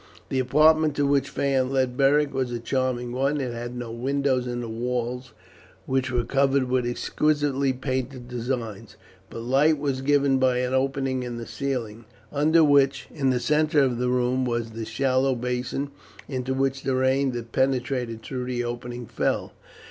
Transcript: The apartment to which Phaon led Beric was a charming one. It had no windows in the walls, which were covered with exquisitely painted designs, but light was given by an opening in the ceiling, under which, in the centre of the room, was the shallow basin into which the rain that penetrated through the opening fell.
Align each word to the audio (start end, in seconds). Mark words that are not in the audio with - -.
The 0.29 0.39
apartment 0.39 0.95
to 0.95 1.05
which 1.05 1.29
Phaon 1.29 1.69
led 1.69 1.95
Beric 1.95 2.33
was 2.33 2.51
a 2.51 2.57
charming 2.59 3.11
one. 3.11 3.39
It 3.39 3.53
had 3.53 3.75
no 3.75 3.91
windows 3.91 4.47
in 4.47 4.61
the 4.61 4.67
walls, 4.67 5.31
which 5.85 6.09
were 6.11 6.23
covered 6.23 6.63
with 6.63 6.87
exquisitely 6.87 7.71
painted 7.71 8.27
designs, 8.27 8.95
but 9.29 9.41
light 9.43 9.77
was 9.77 10.01
given 10.01 10.39
by 10.39 10.57
an 10.57 10.73
opening 10.73 11.21
in 11.21 11.37
the 11.37 11.45
ceiling, 11.45 12.05
under 12.31 12.63
which, 12.63 13.09
in 13.13 13.29
the 13.29 13.39
centre 13.39 13.81
of 13.83 13.99
the 13.99 14.09
room, 14.09 14.43
was 14.43 14.71
the 14.71 14.85
shallow 14.85 15.35
basin 15.35 15.91
into 16.27 16.55
which 16.55 16.81
the 16.81 16.95
rain 16.95 17.29
that 17.33 17.51
penetrated 17.51 18.23
through 18.23 18.45
the 18.45 18.63
opening 18.63 19.05
fell. 19.05 19.53